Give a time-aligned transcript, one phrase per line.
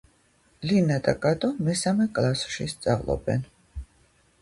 [0.69, 3.49] ლინა და კატო მესამე კლასში სწავლობენ